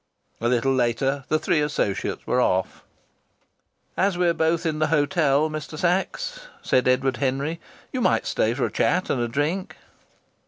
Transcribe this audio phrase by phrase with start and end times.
[0.41, 2.83] A little later the three associates were off.
[3.95, 5.77] "As we're both in the hotel, Mr.
[5.77, 7.59] Sachs," said Edward Henry,
[7.91, 9.77] "you might stay for a chat and a drink."